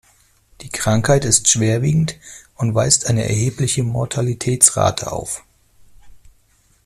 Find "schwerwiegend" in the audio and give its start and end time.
1.47-2.17